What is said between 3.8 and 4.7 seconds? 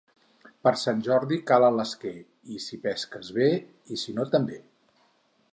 i si no, també.